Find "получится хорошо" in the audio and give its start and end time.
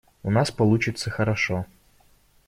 0.49-1.67